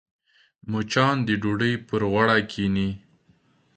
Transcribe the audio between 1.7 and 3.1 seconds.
پر غوړه کښېني